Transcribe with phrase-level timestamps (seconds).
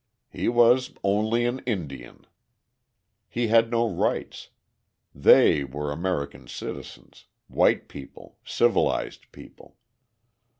[0.31, 2.25] He was "only an Indian."
[3.29, 4.49] He had no rights.
[5.13, 9.75] They were American citizens, white people; civilized people.